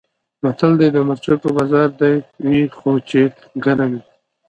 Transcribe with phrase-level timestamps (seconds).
[0.41, 2.13] متل دی: د مرچکو بازار دې
[2.47, 3.19] وي خو چې
[3.63, 4.01] ګرم وي.